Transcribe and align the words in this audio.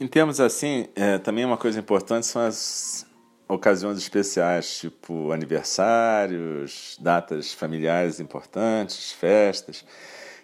Em 0.00 0.08
termos 0.08 0.40
assim, 0.40 0.88
é, 0.96 1.18
também 1.18 1.44
uma 1.44 1.56
coisa 1.56 1.78
importante 1.78 2.26
são 2.26 2.42
as 2.42 3.06
ocasiões 3.48 3.96
especiais, 3.96 4.78
tipo 4.78 5.30
aniversários, 5.30 6.98
datas 7.00 7.52
familiares 7.52 8.18
importantes, 8.18 9.12
festas. 9.12 9.84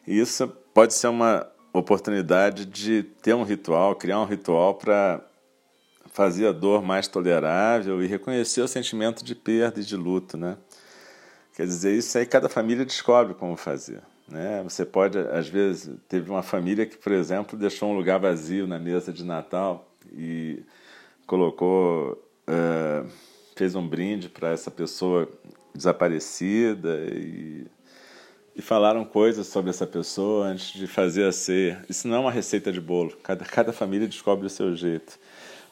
E 0.06 0.18
isso 0.20 0.46
pode 0.72 0.94
ser 0.94 1.08
uma 1.08 1.50
oportunidade 1.72 2.64
de 2.64 3.02
ter 3.02 3.34
um 3.34 3.42
ritual, 3.42 3.96
criar 3.96 4.20
um 4.20 4.24
ritual 4.24 4.74
para 4.74 5.20
fazer 6.12 6.46
a 6.46 6.52
dor 6.52 6.80
mais 6.82 7.08
tolerável 7.08 8.02
e 8.02 8.06
reconhecer 8.06 8.60
o 8.60 8.68
sentimento 8.68 9.24
de 9.24 9.34
perda 9.34 9.80
e 9.80 9.84
de 9.84 9.96
luto, 9.96 10.36
né? 10.36 10.56
Quer 11.54 11.66
dizer, 11.66 11.92
isso 11.96 12.16
aí 12.16 12.24
cada 12.24 12.48
família 12.48 12.84
descobre 12.84 13.34
como 13.34 13.56
fazer. 13.56 14.00
Né? 14.30 14.62
Você 14.62 14.84
pode, 14.84 15.18
às 15.18 15.48
vezes, 15.48 15.94
teve 16.08 16.30
uma 16.30 16.42
família 16.42 16.86
que, 16.86 16.96
por 16.96 17.12
exemplo, 17.12 17.58
deixou 17.58 17.90
um 17.90 17.96
lugar 17.96 18.20
vazio 18.20 18.66
na 18.66 18.78
mesa 18.78 19.12
de 19.12 19.24
Natal 19.24 19.92
e 20.12 20.62
colocou, 21.26 22.12
uh, 22.48 23.08
fez 23.56 23.74
um 23.74 23.86
brinde 23.86 24.28
para 24.28 24.50
essa 24.50 24.70
pessoa 24.70 25.28
desaparecida 25.74 26.96
e, 27.12 27.66
e 28.54 28.62
falaram 28.62 29.04
coisas 29.04 29.48
sobre 29.48 29.70
essa 29.70 29.86
pessoa 29.86 30.46
antes 30.46 30.72
de 30.72 30.86
fazer 30.86 31.24
a 31.24 31.32
ceia. 31.32 31.84
Isso 31.88 32.06
não 32.06 32.16
é 32.16 32.18
uma 32.20 32.32
receita 32.32 32.72
de 32.72 32.80
bolo, 32.80 33.16
cada, 33.22 33.44
cada 33.44 33.72
família 33.72 34.06
descobre 34.06 34.46
o 34.46 34.50
seu 34.50 34.76
jeito. 34.76 35.18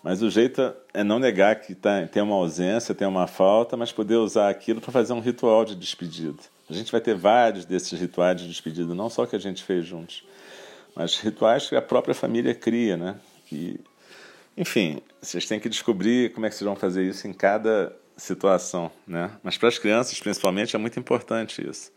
Mas 0.09 0.23
o 0.23 0.31
jeito 0.31 0.75
é 0.95 1.05
não 1.05 1.19
negar 1.19 1.57
que 1.57 1.75
tá, 1.75 2.07
tem 2.07 2.23
uma 2.23 2.35
ausência, 2.35 2.95
tem 2.95 3.07
uma 3.07 3.27
falta, 3.27 3.77
mas 3.77 3.93
poder 3.93 4.17
usar 4.17 4.49
aquilo 4.49 4.81
para 4.81 4.91
fazer 4.91 5.13
um 5.13 5.21
ritual 5.21 5.67
de 5.67 5.75
despedida. 5.75 6.39
A 6.67 6.73
gente 6.73 6.91
vai 6.91 6.99
ter 6.99 7.15
vários 7.15 7.67
desses 7.67 8.01
rituais 8.01 8.41
de 8.41 8.49
despedida, 8.49 8.95
não 8.95 9.11
só 9.11 9.27
que 9.27 9.37
a 9.37 9.39
gente 9.39 9.63
fez 9.63 9.85
juntos, 9.85 10.25
mas 10.97 11.19
rituais 11.19 11.69
que 11.69 11.77
a 11.77 11.83
própria 11.83 12.15
família 12.15 12.55
cria, 12.55 12.97
né? 12.97 13.17
E, 13.53 13.79
enfim, 14.57 15.03
vocês 15.21 15.45
têm 15.45 15.61
que 15.61 15.69
descobrir 15.69 16.33
como 16.33 16.47
é 16.47 16.49
que 16.49 16.55
vocês 16.55 16.67
vão 16.67 16.75
fazer 16.75 17.05
isso 17.05 17.29
em 17.29 17.35
cada 17.35 17.95
situação, 18.17 18.91
né? 19.07 19.33
Mas 19.43 19.59
para 19.59 19.69
as 19.69 19.79
crianças, 19.79 20.19
principalmente, 20.19 20.75
é 20.75 20.79
muito 20.79 20.99
importante 20.99 21.61
isso. 21.69 21.93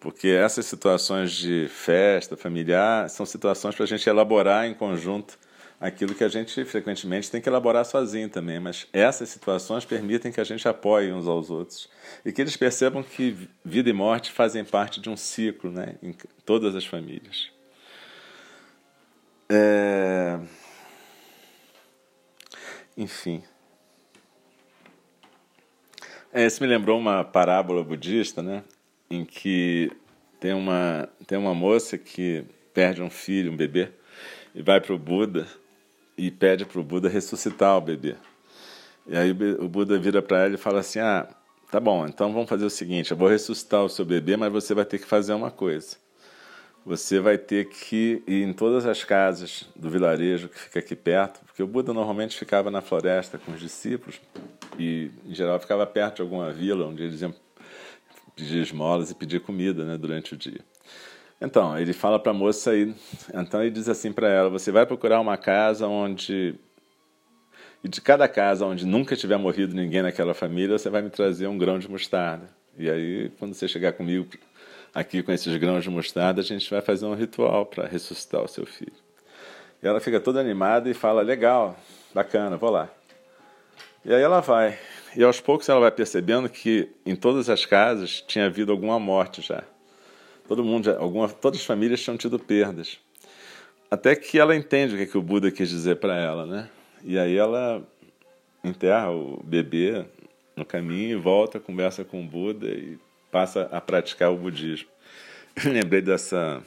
Porque 0.00 0.26
essas 0.26 0.66
situações 0.66 1.30
de 1.30 1.68
festa 1.68 2.36
familiar 2.36 3.08
são 3.08 3.24
situações 3.24 3.76
para 3.76 3.84
a 3.84 3.88
gente 3.88 4.08
elaborar 4.08 4.66
em 4.66 4.74
conjunto 4.74 5.38
aquilo 5.80 6.14
que 6.14 6.24
a 6.24 6.28
gente 6.28 6.64
frequentemente 6.64 7.30
tem 7.30 7.40
que 7.40 7.48
elaborar 7.48 7.84
sozinho 7.84 8.28
também, 8.28 8.58
mas 8.58 8.86
essas 8.92 9.28
situações 9.28 9.84
permitem 9.84 10.32
que 10.32 10.40
a 10.40 10.44
gente 10.44 10.66
apoie 10.66 11.12
uns 11.12 11.28
aos 11.28 11.50
outros 11.50 11.88
e 12.24 12.32
que 12.32 12.40
eles 12.40 12.56
percebam 12.56 13.02
que 13.02 13.48
vida 13.64 13.88
e 13.88 13.92
morte 13.92 14.32
fazem 14.32 14.64
parte 14.64 15.00
de 15.00 15.08
um 15.08 15.16
ciclo 15.16 15.70
né, 15.70 15.94
em 16.02 16.14
todas 16.44 16.74
as 16.74 16.84
famílias. 16.84 17.50
É... 19.48 20.38
Enfim. 22.96 23.44
É, 26.32 26.44
isso 26.44 26.62
me 26.62 26.68
lembrou 26.68 26.98
uma 26.98 27.24
parábola 27.24 27.82
budista, 27.82 28.42
né, 28.42 28.64
em 29.08 29.24
que 29.24 29.90
tem 30.40 30.52
uma, 30.52 31.08
tem 31.26 31.38
uma 31.38 31.54
moça 31.54 31.96
que 31.96 32.44
perde 32.74 33.00
um 33.00 33.08
filho, 33.08 33.50
um 33.52 33.56
bebê, 33.56 33.90
e 34.54 34.60
vai 34.60 34.80
para 34.80 34.92
o 34.94 34.98
Buda 34.98 35.48
e 36.18 36.30
pede 36.30 36.66
para 36.66 36.80
o 36.80 36.84
Buda 36.84 37.08
ressuscitar 37.08 37.78
o 37.78 37.80
bebê. 37.80 38.16
E 39.06 39.16
aí 39.16 39.30
o 39.30 39.68
Buda 39.68 39.98
vira 39.98 40.20
para 40.20 40.44
ela 40.44 40.54
e 40.54 40.58
fala 40.58 40.80
assim: 40.80 40.98
Ah, 40.98 41.26
tá 41.70 41.80
bom, 41.80 42.06
então 42.06 42.32
vamos 42.32 42.48
fazer 42.48 42.66
o 42.66 42.70
seguinte: 42.70 43.12
eu 43.12 43.16
vou 43.16 43.28
ressuscitar 43.28 43.82
o 43.84 43.88
seu 43.88 44.04
bebê, 44.04 44.36
mas 44.36 44.52
você 44.52 44.74
vai 44.74 44.84
ter 44.84 44.98
que 44.98 45.06
fazer 45.06 45.32
uma 45.32 45.50
coisa. 45.50 45.96
Você 46.84 47.20
vai 47.20 47.36
ter 47.36 47.68
que 47.68 48.22
ir 48.26 48.42
em 48.42 48.52
todas 48.52 48.86
as 48.86 49.04
casas 49.04 49.68
do 49.76 49.90
vilarejo 49.90 50.48
que 50.48 50.58
fica 50.58 50.78
aqui 50.78 50.96
perto, 50.96 51.40
porque 51.44 51.62
o 51.62 51.66
Buda 51.66 51.92
normalmente 51.92 52.36
ficava 52.36 52.70
na 52.70 52.80
floresta 52.80 53.36
com 53.38 53.52
os 53.52 53.60
discípulos 53.60 54.20
e, 54.78 55.10
em 55.26 55.34
geral, 55.34 55.60
ficava 55.60 55.86
perto 55.86 56.16
de 56.16 56.22
alguma 56.22 56.50
vila 56.50 56.86
onde 56.86 57.02
eles 57.02 57.20
iam 57.20 57.34
pedir 58.34 58.62
esmolas 58.62 59.10
e 59.10 59.14
pedir 59.14 59.40
comida 59.40 59.84
né, 59.84 59.98
durante 59.98 60.32
o 60.32 60.36
dia. 60.36 60.60
Então, 61.40 61.78
ele 61.78 61.92
fala 61.92 62.18
para 62.18 62.32
a 62.32 62.34
moça 62.34 62.72
aí, 62.72 62.92
então 63.32 63.62
ele 63.62 63.70
diz 63.70 63.88
assim 63.88 64.12
para 64.12 64.28
ela: 64.28 64.50
você 64.50 64.72
vai 64.72 64.84
procurar 64.84 65.20
uma 65.20 65.36
casa 65.36 65.86
onde. 65.86 66.54
E 67.82 67.88
de 67.88 68.00
cada 68.00 68.26
casa 68.26 68.66
onde 68.66 68.84
nunca 68.84 69.14
tiver 69.14 69.36
morrido 69.36 69.74
ninguém 69.74 70.02
naquela 70.02 70.34
família, 70.34 70.76
você 70.76 70.90
vai 70.90 71.00
me 71.00 71.10
trazer 71.10 71.46
um 71.46 71.56
grão 71.56 71.78
de 71.78 71.88
mostarda. 71.88 72.48
E 72.76 72.90
aí, 72.90 73.30
quando 73.38 73.54
você 73.54 73.68
chegar 73.68 73.92
comigo 73.92 74.28
aqui 74.92 75.22
com 75.22 75.30
esses 75.30 75.56
grãos 75.56 75.84
de 75.84 75.90
mostarda, 75.90 76.40
a 76.40 76.44
gente 76.44 76.68
vai 76.68 76.80
fazer 76.80 77.06
um 77.06 77.14
ritual 77.14 77.66
para 77.66 77.86
ressuscitar 77.86 78.42
o 78.42 78.48
seu 78.48 78.66
filho. 78.66 78.92
E 79.80 79.86
ela 79.86 80.00
fica 80.00 80.18
toda 80.18 80.40
animada 80.40 80.90
e 80.90 80.94
fala: 80.94 81.22
legal, 81.22 81.76
bacana, 82.12 82.56
vou 82.56 82.70
lá. 82.70 82.88
E 84.04 84.12
aí 84.12 84.22
ela 84.22 84.40
vai. 84.40 84.76
E 85.16 85.22
aos 85.22 85.40
poucos 85.40 85.68
ela 85.68 85.80
vai 85.80 85.90
percebendo 85.92 86.48
que 86.48 86.90
em 87.06 87.14
todas 87.14 87.48
as 87.48 87.64
casas 87.64 88.20
tinha 88.22 88.46
havido 88.46 88.72
alguma 88.72 88.98
morte 88.98 89.40
já. 89.40 89.62
Todo 90.48 90.64
mundo, 90.64 90.90
alguma, 90.98 91.28
todas 91.28 91.60
as 91.60 91.66
famílias 91.66 92.00
tinham 92.00 92.16
tido 92.16 92.38
perdas. 92.38 92.98
Até 93.90 94.16
que 94.16 94.38
ela 94.38 94.56
entende 94.56 94.94
o 94.94 94.96
que, 94.96 95.02
é 95.04 95.06
que 95.06 95.18
o 95.18 95.22
Buda 95.22 95.50
quis 95.50 95.68
dizer 95.68 95.96
para 95.96 96.16
ela, 96.16 96.46
né? 96.46 96.70
E 97.04 97.18
aí 97.18 97.36
ela 97.36 97.86
enterra 98.64 99.10
o 99.10 99.42
bebê 99.44 100.06
no 100.56 100.64
caminho, 100.64 101.20
volta, 101.20 101.60
conversa 101.60 102.02
com 102.02 102.22
o 102.22 102.26
Buda 102.26 102.66
e 102.66 102.98
passa 103.30 103.68
a 103.70 103.80
praticar 103.80 104.32
o 104.32 104.36
budismo. 104.36 104.88
Eu 105.64 105.72
lembrei 105.72 106.00
dessa 106.00 106.62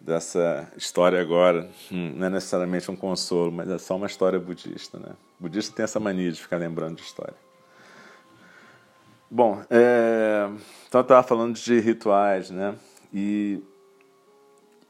dessa 0.00 0.72
história 0.76 1.20
agora. 1.20 1.68
Hum, 1.92 2.14
não 2.16 2.26
é 2.26 2.30
necessariamente 2.30 2.90
um 2.90 2.96
consolo, 2.96 3.52
mas 3.52 3.68
é 3.68 3.78
só 3.78 3.96
uma 3.96 4.06
história 4.06 4.40
budista, 4.40 4.98
né? 4.98 5.10
O 5.38 5.42
budista 5.44 5.74
tem 5.74 5.84
essa 5.84 6.00
mania 6.00 6.32
de 6.32 6.40
ficar 6.40 6.56
lembrando 6.56 6.96
de 6.96 7.02
história. 7.02 7.34
Bom, 9.32 9.62
é, 9.70 10.48
então 10.88 10.98
eu 10.98 11.02
estava 11.02 11.22
falando 11.22 11.54
de 11.54 11.78
rituais, 11.78 12.50
né? 12.50 12.74
E 13.14 13.62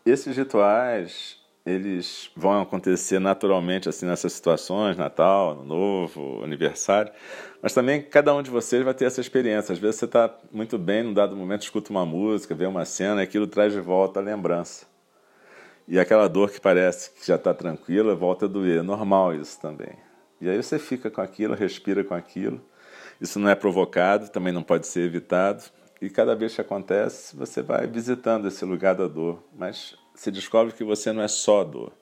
esses 0.06 0.34
rituais, 0.34 1.36
eles 1.66 2.30
vão 2.34 2.62
acontecer 2.62 3.18
naturalmente 3.18 3.86
assim 3.86 4.06
nessas 4.06 4.32
situações, 4.32 4.96
Natal, 4.96 5.50
Ano 5.50 5.64
Novo, 5.66 6.42
aniversário, 6.42 7.12
mas 7.60 7.74
também 7.74 8.00
cada 8.00 8.34
um 8.34 8.42
de 8.42 8.50
vocês 8.50 8.82
vai 8.82 8.94
ter 8.94 9.04
essa 9.04 9.20
experiência. 9.20 9.74
Às 9.74 9.78
vezes 9.78 9.96
você 9.96 10.06
está 10.06 10.34
muito 10.50 10.78
bem, 10.78 11.02
num 11.02 11.12
dado 11.12 11.36
momento 11.36 11.60
escuta 11.60 11.90
uma 11.90 12.06
música, 12.06 12.54
vê 12.54 12.64
uma 12.64 12.86
cena, 12.86 13.20
e 13.20 13.24
aquilo 13.24 13.46
traz 13.46 13.74
de 13.74 13.80
volta 13.80 14.20
a 14.20 14.22
lembrança. 14.22 14.86
E 15.86 16.00
aquela 16.00 16.26
dor 16.28 16.50
que 16.50 16.62
parece 16.62 17.10
que 17.10 17.26
já 17.26 17.34
está 17.36 17.52
tranquila 17.52 18.14
volta 18.14 18.46
a 18.46 18.48
doer. 18.48 18.78
É 18.78 18.82
normal 18.82 19.34
isso 19.34 19.60
também. 19.60 19.98
E 20.40 20.48
aí 20.48 20.56
você 20.62 20.78
fica 20.78 21.10
com 21.10 21.20
aquilo, 21.20 21.54
respira 21.54 22.02
com 22.02 22.14
aquilo 22.14 22.62
isso 23.20 23.38
não 23.38 23.48
é 23.48 23.54
provocado, 23.54 24.30
também 24.30 24.52
não 24.52 24.62
pode 24.62 24.86
ser 24.86 25.00
evitado. 25.00 25.64
E 26.00 26.08
cada 26.08 26.34
vez 26.34 26.54
que 26.54 26.60
acontece, 26.60 27.36
você 27.36 27.60
vai 27.60 27.86
visitando 27.86 28.48
esse 28.48 28.64
lugar 28.64 28.94
da 28.94 29.06
dor. 29.06 29.42
Mas 29.56 29.94
se 30.14 30.30
descobre 30.30 30.72
que 30.72 30.82
você 30.82 31.12
não 31.12 31.22
é 31.22 31.28
só 31.28 31.62
dor, 31.62 31.92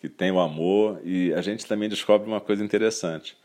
que 0.00 0.08
tem 0.08 0.30
o 0.30 0.38
amor. 0.38 1.00
E 1.02 1.32
a 1.32 1.40
gente 1.40 1.66
também 1.66 1.88
descobre 1.88 2.28
uma 2.28 2.40
coisa 2.40 2.62
interessante. 2.62 3.38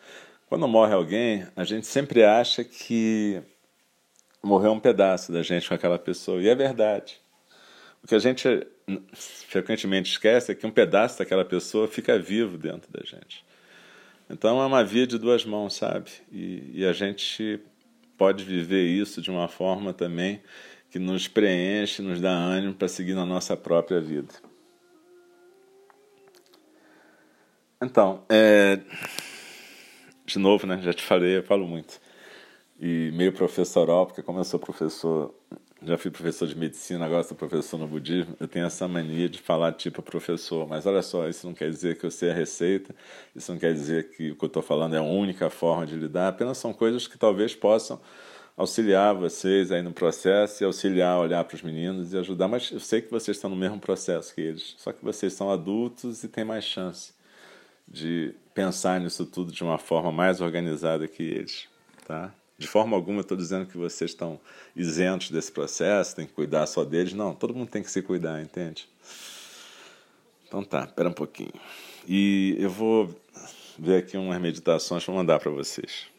Quando 0.48 0.68
morre 0.68 0.94
alguém, 0.94 1.48
a 1.56 1.64
gente 1.64 1.88
sempre 1.88 2.24
acha 2.24 2.64
que 2.64 3.42
morreu 4.44 4.74
um 4.74 4.80
pedaço 4.80 5.32
da 5.32 5.42
gente 5.42 5.68
com 5.68 5.74
aquela 5.74 5.98
pessoa. 5.98 6.42
E 6.42 6.50
é 6.50 6.56
verdade. 6.56 7.20
O 8.04 8.08
que 8.08 8.16
a 8.16 8.20
gente 8.20 8.68
frequentemente 9.14 10.12
esquece 10.12 10.52
é 10.52 10.56
que 10.56 10.68
um 10.68 10.72
pedaço 10.72 11.18
daquela 11.18 11.44
pessoa 11.44 11.88
fica 11.88 12.20
vivo 12.20 12.58
dentro 12.58 12.92
da 12.92 13.04
gente. 13.04 13.44
Então 14.30 14.62
é 14.62 14.66
uma 14.66 14.84
via 14.84 15.06
de 15.06 15.18
duas 15.18 15.46
mãos, 15.46 15.76
sabe? 15.76 16.10
E, 16.32 16.72
e 16.74 16.86
a 16.86 16.94
gente 16.94 17.60
pode 18.18 18.44
viver 18.44 18.84
isso 18.84 19.22
de 19.22 19.30
uma 19.30 19.48
forma 19.48 19.94
também 19.94 20.42
que 20.90 21.00
nos 21.00 21.28
preenche, 21.28 22.02
nos 22.02 22.22
dá 22.22 22.32
ânimo 22.32 22.74
para 22.74 22.88
seguir 22.88 23.14
na 23.14 23.26
nossa 23.26 23.56
própria 23.56 24.00
vida. 24.00 24.34
Então, 27.82 28.24
é... 28.30 28.80
de 30.26 30.40
novo, 30.40 30.66
né? 30.66 30.82
Já 30.82 30.94
te 30.94 31.04
falei, 31.04 31.38
eu 31.38 31.44
falo 31.44 31.68
muito. 31.68 32.00
E 32.80 33.12
meio 33.14 33.32
professoral, 33.34 34.08
porque 34.08 34.24
como 34.24 34.40
eu 34.40 34.44
sou 34.44 34.60
professor 34.60 35.34
já 35.86 35.98
fui 35.98 36.10
professor 36.12 36.48
de 36.48 36.58
medicina, 36.58 37.06
agora 37.06 37.24
sou 37.24 37.38
professor 37.38 37.78
no 37.78 37.88
budismo, 37.88 38.36
eu 38.40 38.48
tenho 38.48 38.66
essa 38.66 38.88
mania 38.88 39.30
de 39.30 39.40
falar 39.40 39.74
tipo 39.74 40.02
professor. 40.02 40.68
Mas 40.68 40.86
olha 40.86 41.02
só, 41.02 41.28
isso 41.28 41.46
não 41.46 41.54
quer 41.54 41.70
dizer 41.70 41.98
que 41.98 42.06
eu 42.06 42.12
sei 42.12 42.32
a 42.32 42.34
receita, 42.34 42.96
isso 43.36 43.52
não 43.52 43.60
quer 43.60 43.74
dizer 43.74 44.10
que 44.12 44.32
o 44.32 44.36
que 44.36 44.44
eu 44.44 44.48
estou 44.48 44.64
falando 44.64 44.96
é 44.96 45.00
a 45.00 45.04
única 45.04 45.50
forma 45.50 45.86
de 45.86 45.96
lidar, 45.96 46.30
apenas 46.30 46.58
são 46.58 46.74
coisas 46.74 47.08
que 47.08 47.18
talvez 47.18 47.56
possam 47.56 48.00
auxiliar 48.58 49.14
vocês 49.14 49.72
aí 49.72 49.82
no 49.82 49.92
processo 49.92 50.64
e 50.64 50.66
auxiliar 50.66 51.20
olhar 51.20 51.44
para 51.44 51.56
os 51.56 51.62
meninos 51.62 52.14
e 52.14 52.18
ajudar. 52.18 52.48
Mas 52.48 52.72
eu 52.72 52.80
sei 52.80 53.02
que 53.02 53.12
vocês 53.12 53.38
estão 53.38 53.50
no 53.50 53.56
mesmo 53.56 53.80
processo 53.80 54.34
que 54.34 54.42
eles, 54.42 54.76
só 54.78 54.92
que 54.92 55.04
vocês 55.04 55.34
são 55.34 55.52
adultos 55.52 56.24
e 56.24 56.28
têm 56.28 56.46
mais 56.46 56.64
chance 56.64 57.14
de 57.88 58.34
pensar 58.54 59.00
nisso 59.00 59.26
tudo 59.26 59.52
de 59.52 59.64
uma 59.64 59.78
forma 59.78 60.12
mais 60.12 60.42
organizada 60.42 61.08
que 61.08 61.22
eles, 61.22 61.68
tá? 62.08 62.34
De 62.58 62.68
forma 62.68 62.96
alguma 62.96 63.18
eu 63.18 63.22
estou 63.22 63.38
dizendo 63.38 63.66
que 63.66 63.78
vocês 63.78 64.12
estão 64.12 64.40
isentos 64.76 65.30
desse 65.30 65.52
processo, 65.52 66.16
tem 66.16 66.26
que 66.26 66.34
cuidar 66.34 66.66
só 66.68 66.86
deles. 66.86 67.14
Não, 67.14 67.36
todo 67.36 67.54
mundo 67.54 67.70
tem 67.70 67.84
que 67.84 67.92
se 67.92 68.02
cuidar, 68.02 68.42
entende? 68.42 68.88
Então 70.48 70.64
tá, 70.64 70.86
espera 70.86 71.10
um 71.10 71.14
pouquinho. 71.14 71.54
E 72.08 72.56
eu 72.58 72.70
vou 72.70 73.14
ver 73.78 73.98
aqui 73.98 74.16
umas 74.16 74.40
meditações 74.40 75.04
para 75.04 75.14
mandar 75.14 75.40
para 75.40 75.52
vocês. 75.52 76.15